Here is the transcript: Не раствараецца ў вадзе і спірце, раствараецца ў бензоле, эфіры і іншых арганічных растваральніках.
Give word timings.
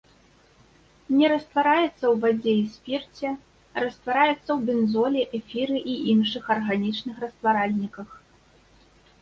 Не 1.17 1.27
раствараецца 1.33 1.89
ў 1.89 2.13
вадзе 2.23 2.53
і 2.61 2.63
спірце, 2.77 3.27
раствараецца 3.83 4.39
ў 4.39 4.57
бензоле, 4.71 5.21
эфіры 5.41 5.77
і 5.95 5.99
іншых 6.15 6.43
арганічных 6.57 7.15
растваральніках. 7.27 8.09